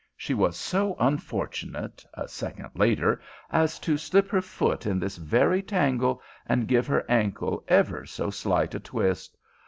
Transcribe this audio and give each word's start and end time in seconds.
She 0.17 0.33
was 0.33 0.57
so 0.57 0.95
unfortunate, 0.99 2.03
a 2.15 2.27
second 2.27 2.71
later, 2.73 3.21
as 3.51 3.77
to 3.81 3.99
slip 3.99 4.29
her 4.31 4.41
foot 4.41 4.87
in 4.87 4.97
this 4.97 5.15
very 5.17 5.61
tangle 5.61 6.23
and 6.47 6.67
give 6.67 6.87
her 6.87 7.05
ankle 7.07 7.63
ever 7.67 8.07
so 8.07 8.31
slight 8.31 8.73
a 8.73 8.79
twist. 8.79 9.37